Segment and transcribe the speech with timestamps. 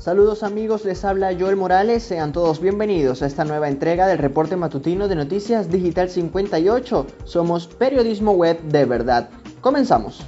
[0.00, 4.56] Saludos amigos, les habla Joel Morales, sean todos bienvenidos a esta nueva entrega del reporte
[4.56, 7.06] matutino de Noticias Digital 58.
[7.24, 9.28] Somos periodismo web de verdad.
[9.60, 10.24] Comenzamos.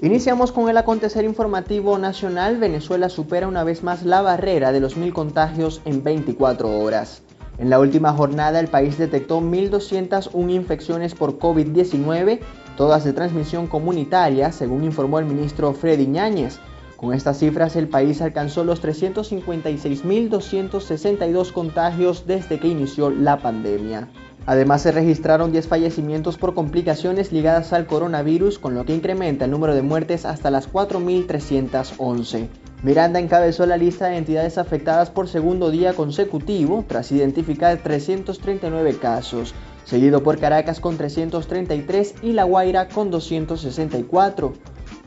[0.00, 2.58] Iniciamos con el acontecer informativo nacional.
[2.58, 7.22] Venezuela supera una vez más la barrera de los mil contagios en 24 horas.
[7.58, 12.38] En la última jornada el país detectó 1.201 infecciones por COVID-19,
[12.76, 16.60] todas de transmisión comunitaria, según informó el ministro Freddy Ñáñez.
[16.96, 24.08] Con estas cifras el país alcanzó los 356.262 contagios desde que inició la pandemia.
[24.46, 29.50] Además se registraron 10 fallecimientos por complicaciones ligadas al coronavirus, con lo que incrementa el
[29.50, 32.46] número de muertes hasta las 4.311.
[32.82, 39.54] Miranda encabezó la lista de entidades afectadas por segundo día consecutivo tras identificar 339 casos,
[39.86, 44.52] seguido por Caracas con 333 y La Guaira con 264.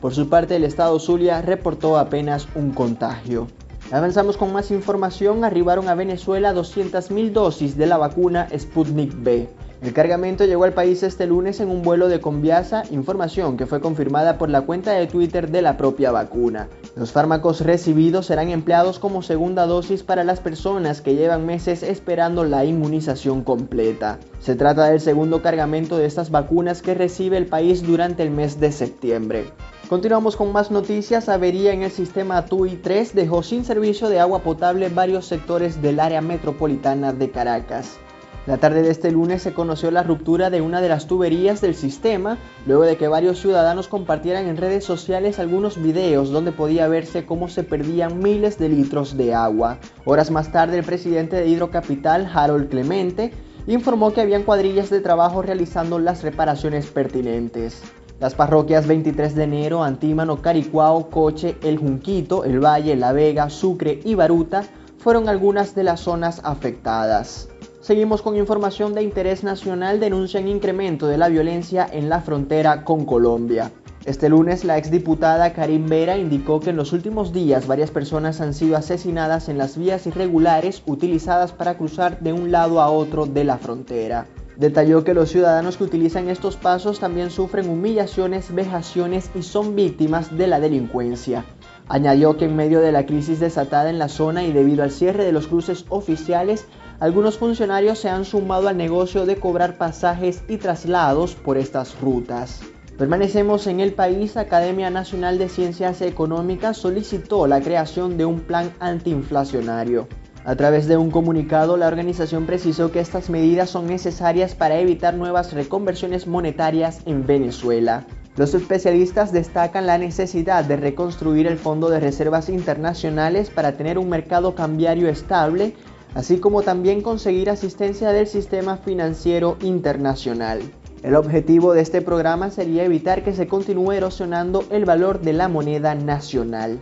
[0.00, 3.46] Por su parte, el estado Zulia reportó apenas un contagio.
[3.92, 5.44] Avanzamos con más información.
[5.44, 9.48] Arribaron a Venezuela 200.000 dosis de la vacuna Sputnik B.
[9.82, 13.80] El cargamento llegó al país este lunes en un vuelo de Conviasa, información que fue
[13.80, 16.68] confirmada por la cuenta de Twitter de la propia vacuna.
[16.96, 22.44] Los fármacos recibidos serán empleados como segunda dosis para las personas que llevan meses esperando
[22.44, 24.18] la inmunización completa.
[24.40, 28.60] Se trata del segundo cargamento de estas vacunas que recibe el país durante el mes
[28.60, 29.46] de septiembre.
[29.88, 31.30] Continuamos con más noticias.
[31.30, 36.00] Avería en el sistema TUI 3 dejó sin servicio de agua potable varios sectores del
[36.00, 37.98] área metropolitana de Caracas.
[38.46, 41.74] La tarde de este lunes se conoció la ruptura de una de las tuberías del
[41.74, 47.26] sistema, luego de que varios ciudadanos compartieran en redes sociales algunos videos donde podía verse
[47.26, 49.78] cómo se perdían miles de litros de agua.
[50.06, 53.30] Horas más tarde, el presidente de Hidrocapital, Harold Clemente,
[53.66, 57.82] informó que habían cuadrillas de trabajo realizando las reparaciones pertinentes.
[58.20, 64.00] Las parroquias 23 de enero, Antímano, Caricuao, Coche, El Junquito, El Valle, La Vega, Sucre
[64.02, 64.64] y Baruta
[64.98, 67.48] fueron algunas de las zonas afectadas.
[67.80, 70.00] Seguimos con información de interés nacional.
[70.00, 73.72] Denuncian incremento de la violencia en la frontera con Colombia.
[74.04, 78.52] Este lunes, la exdiputada Karim Vera indicó que en los últimos días varias personas han
[78.52, 83.44] sido asesinadas en las vías irregulares utilizadas para cruzar de un lado a otro de
[83.44, 84.26] la frontera.
[84.58, 90.36] Detalló que los ciudadanos que utilizan estos pasos también sufren humillaciones, vejaciones y son víctimas
[90.36, 91.46] de la delincuencia.
[91.92, 95.24] Añadió que en medio de la crisis desatada en la zona y debido al cierre
[95.24, 96.66] de los cruces oficiales,
[97.00, 102.60] algunos funcionarios se han sumado al negocio de cobrar pasajes y traslados por estas rutas.
[102.96, 108.70] Permanecemos en el país, Academia Nacional de Ciencias Económicas solicitó la creación de un plan
[108.78, 110.06] antiinflacionario.
[110.44, 115.14] A través de un comunicado, la organización precisó que estas medidas son necesarias para evitar
[115.14, 118.06] nuevas reconversiones monetarias en Venezuela.
[118.36, 124.08] Los especialistas destacan la necesidad de reconstruir el Fondo de Reservas Internacionales para tener un
[124.08, 125.74] mercado cambiario estable
[126.14, 130.60] así como también conseguir asistencia del sistema financiero internacional.
[131.02, 135.48] El objetivo de este programa sería evitar que se continúe erosionando el valor de la
[135.48, 136.80] moneda nacional.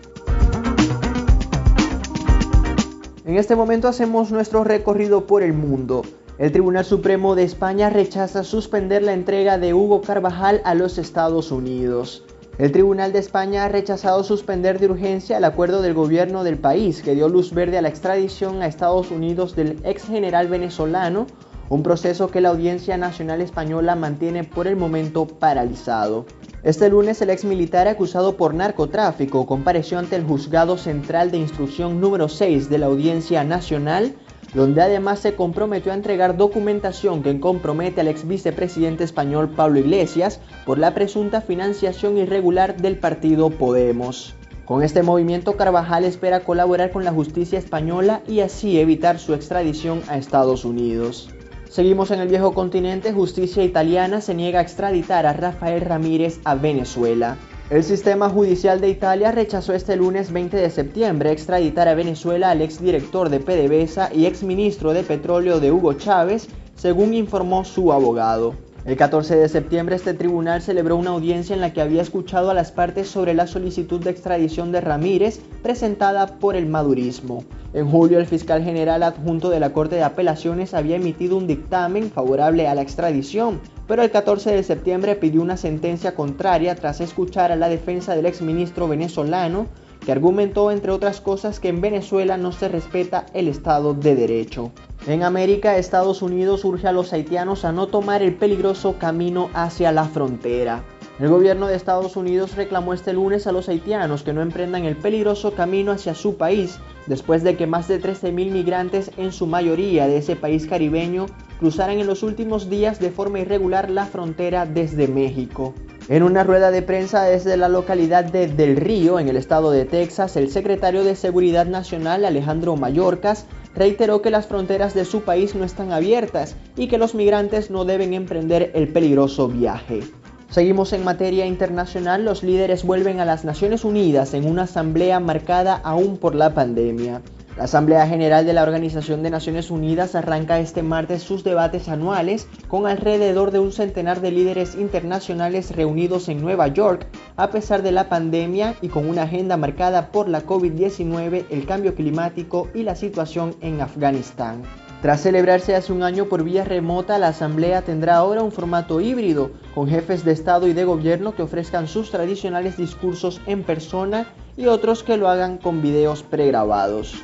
[3.25, 6.03] En este momento hacemos nuestro recorrido por el mundo.
[6.39, 11.51] El Tribunal Supremo de España rechaza suspender la entrega de Hugo Carvajal a los Estados
[11.51, 12.23] Unidos.
[12.59, 17.03] El Tribunal de España ha rechazado suspender de urgencia el acuerdo del gobierno del país
[17.03, 21.27] que dio luz verde a la extradición a Estados Unidos del ex general venezolano,
[21.71, 26.25] un proceso que la Audiencia Nacional Española mantiene por el momento paralizado.
[26.63, 32.01] Este lunes el ex militar acusado por narcotráfico compareció ante el Juzgado Central de Instrucción
[32.01, 34.15] número 6 de la Audiencia Nacional
[34.55, 40.41] donde además se comprometió a entregar documentación que compromete al ex vicepresidente español Pablo Iglesias
[40.65, 44.35] por la presunta financiación irregular del partido Podemos.
[44.65, 50.03] Con este movimiento Carvajal espera colaborar con la justicia española y así evitar su extradición
[50.09, 51.31] a Estados Unidos.
[51.71, 56.55] Seguimos en el viejo continente, justicia italiana se niega a extraditar a Rafael Ramírez a
[56.55, 57.37] Venezuela.
[57.71, 62.63] El sistema judicial de Italia rechazó este lunes 20 de septiembre extraditar a Venezuela al
[62.63, 68.55] exdirector de PDVSA y exministro de Petróleo de Hugo Chávez, según informó su abogado.
[68.89, 72.55] El 14 de septiembre este tribunal celebró una audiencia en la que había escuchado a
[72.55, 77.45] las partes sobre la solicitud de extradición de Ramírez presentada por el madurismo.
[77.75, 82.11] En julio el fiscal general adjunto de la Corte de Apelaciones había emitido un dictamen
[82.11, 87.53] favorable a la extradición, pero el 14 de septiembre pidió una sentencia contraria tras escuchar
[87.53, 89.67] a la defensa del exministro venezolano
[90.01, 94.73] que argumentó entre otras cosas que en Venezuela no se respeta el Estado de Derecho.
[95.07, 99.93] En América, Estados Unidos urge a los haitianos a no tomar el peligroso camino hacia
[99.93, 100.83] la frontera.
[101.19, 104.97] El gobierno de Estados Unidos reclamó este lunes a los haitianos que no emprendan el
[104.97, 110.07] peligroso camino hacia su país después de que más de 13.000 migrantes, en su mayoría
[110.07, 111.27] de ese país caribeño,
[111.59, 115.75] cruzaran en los últimos días de forma irregular la frontera desde México.
[116.11, 119.85] En una rueda de prensa desde la localidad de Del Río, en el estado de
[119.85, 123.45] Texas, el secretario de Seguridad Nacional, Alejandro Mayorkas,
[123.75, 127.85] reiteró que las fronteras de su país no están abiertas y que los migrantes no
[127.85, 130.01] deben emprender el peligroso viaje.
[130.49, 135.79] Seguimos en materia internacional, los líderes vuelven a las Naciones Unidas en una asamblea marcada
[135.85, 137.21] aún por la pandemia.
[137.59, 142.47] La Asamblea General de la Organización de Naciones Unidas arranca este martes sus debates anuales
[142.69, 147.91] con alrededor de un centenar de líderes internacionales reunidos en Nueva York a pesar de
[147.91, 152.95] la pandemia y con una agenda marcada por la COVID-19, el cambio climático y la
[152.95, 154.63] situación en Afganistán.
[155.03, 159.51] Tras celebrarse hace un año por vía remota, la Asamblea tendrá ahora un formato híbrido,
[159.75, 164.27] con jefes de Estado y de Gobierno que ofrezcan sus tradicionales discursos en persona
[164.57, 167.15] y otros que lo hagan con videos pregrabados.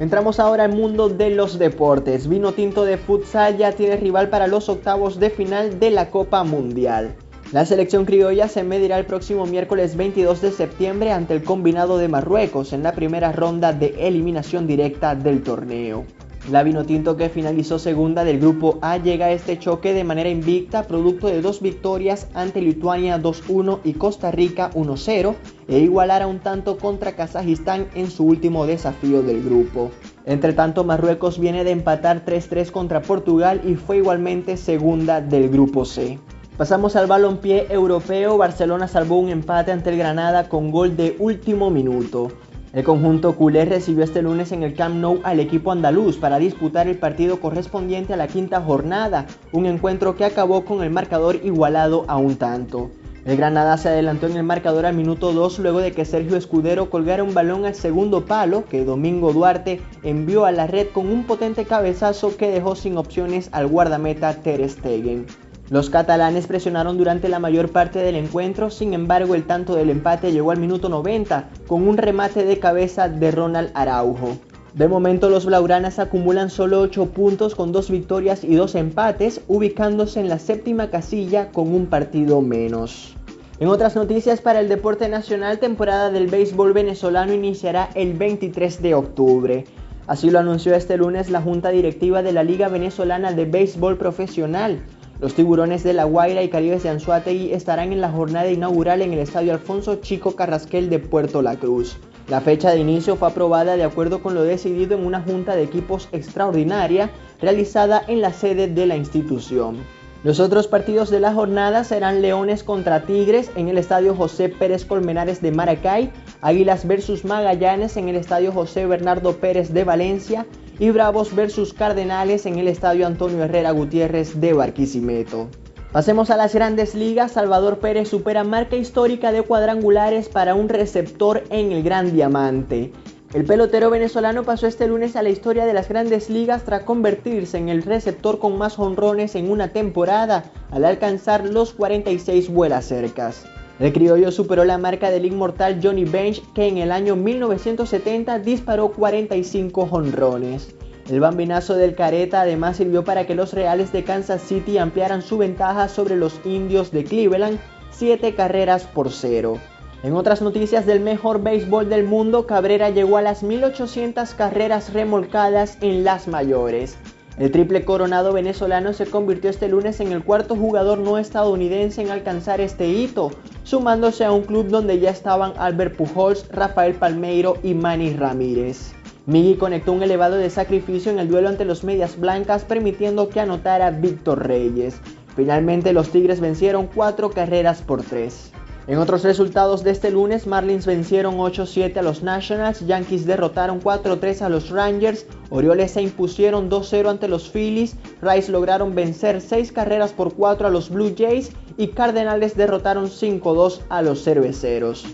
[0.00, 2.26] Entramos ahora al mundo de los deportes.
[2.26, 6.42] Vino Tinto de Futsal ya tiene rival para los octavos de final de la Copa
[6.42, 7.14] Mundial.
[7.52, 12.08] La selección criolla se medirá el próximo miércoles 22 de septiembre ante el combinado de
[12.08, 16.06] Marruecos en la primera ronda de eliminación directa del torneo.
[16.48, 20.84] La Vinotinto que finalizó segunda del grupo A llega a este choque de manera invicta,
[20.84, 25.34] producto de dos victorias ante Lituania 2-1 y Costa Rica 1-0,
[25.68, 29.90] e igualar a un tanto contra Kazajistán en su último desafío del grupo.
[30.24, 35.84] Entre tanto, Marruecos viene de empatar 3-3 contra Portugal y fue igualmente segunda del grupo
[35.84, 36.18] C.
[36.56, 41.70] Pasamos al balompié europeo, Barcelona salvó un empate ante el Granada con gol de último
[41.70, 42.28] minuto.
[42.72, 46.86] El conjunto culé recibió este lunes en el Camp Nou al equipo andaluz para disputar
[46.86, 52.04] el partido correspondiente a la quinta jornada, un encuentro que acabó con el marcador igualado
[52.06, 52.92] a un tanto.
[53.24, 56.90] El Granada se adelantó en el marcador al minuto 2 luego de que Sergio Escudero
[56.90, 61.24] colgara un balón al segundo palo que Domingo Duarte envió a la red con un
[61.24, 65.26] potente cabezazo que dejó sin opciones al guardameta Ter Stegen.
[65.70, 70.32] Los catalanes presionaron durante la mayor parte del encuentro, sin embargo el tanto del empate
[70.32, 74.36] llegó al minuto 90 con un remate de cabeza de Ronald Araujo.
[74.74, 80.18] De momento los Blauranas acumulan solo 8 puntos con 2 victorias y 2 empates, ubicándose
[80.18, 83.14] en la séptima casilla con un partido menos.
[83.60, 88.94] En otras noticias para el deporte nacional, temporada del béisbol venezolano iniciará el 23 de
[88.94, 89.64] octubre.
[90.08, 94.82] Así lo anunció este lunes la Junta Directiva de la Liga Venezolana de Béisbol Profesional.
[95.20, 99.12] Los tiburones de La Guaira y Caribes de Anzuategui estarán en la jornada inaugural en
[99.12, 101.98] el Estadio Alfonso Chico Carrasquel de Puerto La Cruz.
[102.28, 105.64] La fecha de inicio fue aprobada de acuerdo con lo decidido en una junta de
[105.64, 109.76] equipos extraordinaria realizada en la sede de la institución.
[110.24, 114.86] Los otros partidos de la jornada serán Leones contra Tigres en el Estadio José Pérez
[114.86, 120.46] Colmenares de Maracay, Águilas versus Magallanes en el Estadio José Bernardo Pérez de Valencia
[120.80, 125.48] y Bravos versus Cardenales en el Estadio Antonio Herrera Gutiérrez de Barquisimeto.
[125.92, 127.32] Pasemos a las grandes ligas.
[127.32, 132.92] Salvador Pérez supera marca histórica de cuadrangulares para un receptor en el Gran Diamante.
[133.34, 137.58] El pelotero venezolano pasó este lunes a la historia de las grandes ligas tras convertirse
[137.58, 143.44] en el receptor con más honrones en una temporada al alcanzar los 46 vuelas cercas.
[143.80, 148.92] El criollo superó la marca del inmortal Johnny Bench que en el año 1970 disparó
[148.92, 150.74] 45 jonrones.
[151.08, 155.38] El bambinazo del Careta además sirvió para que los Reales de Kansas City ampliaran su
[155.38, 157.58] ventaja sobre los indios de Cleveland
[157.90, 159.58] 7 carreras por 0.
[160.02, 165.78] En otras noticias del mejor béisbol del mundo, Cabrera llegó a las 1800 carreras remolcadas
[165.80, 166.98] en las mayores.
[167.38, 172.10] El triple coronado venezolano se convirtió este lunes en el cuarto jugador no estadounidense en
[172.10, 173.30] alcanzar este hito,
[173.70, 178.92] sumándose a un club donde ya estaban Albert Pujols, Rafael Palmeiro y Manny Ramírez.
[179.26, 183.38] Miggy conectó un elevado de sacrificio en el duelo ante los Medias Blancas, permitiendo que
[183.38, 185.00] anotara Víctor Reyes.
[185.36, 188.50] Finalmente los Tigres vencieron cuatro carreras por tres.
[188.88, 194.42] En otros resultados de este lunes, Marlins vencieron 8-7 a los Nationals, Yankees derrotaron 4-3
[194.42, 200.12] a los Rangers, Orioles se impusieron 2-0 ante los Phillies, Rice lograron vencer 6 carreras
[200.12, 205.06] por 4 a los Blue Jays y Cardenales derrotaron 5-2 a los Cerveceros.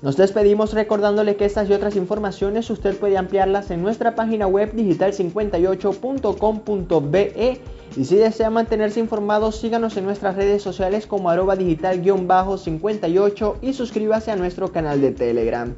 [0.00, 4.72] Nos despedimos recordándole que estas y otras informaciones usted puede ampliarlas en nuestra página web
[4.76, 7.60] digital58.com.be
[7.96, 14.30] y si desea mantenerse informado síganos en nuestras redes sociales como arroba digital-58 y suscríbase
[14.30, 15.74] a nuestro canal de Telegram.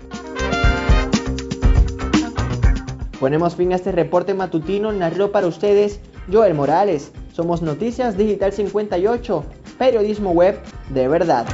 [3.19, 7.11] Ponemos fin a este reporte matutino, narró para ustedes Joel Morales.
[7.35, 9.45] Somos Noticias Digital 58,
[9.77, 10.55] periodismo web
[10.91, 11.45] de verdad.